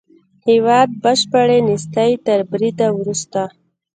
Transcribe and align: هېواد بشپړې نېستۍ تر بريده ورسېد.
هېواد 0.47 0.89
بشپړې 1.03 1.59
نېستۍ 1.67 2.11
تر 2.25 2.39
بريده 2.49 2.87
ورسېد. 2.93 3.35